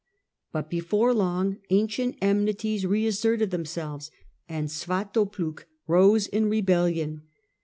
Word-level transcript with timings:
But 0.51 0.67
before 0.67 1.13
long 1.13 1.57
ancient 1.69 2.15
enmities 2.23 2.87
reasserted 2.87 3.51
themselves, 3.51 4.09
and 4.49 4.67
Suatopluk 4.67 5.65
rose 5.85 6.25
in 6.25 6.49
rebellion. 6.49 7.21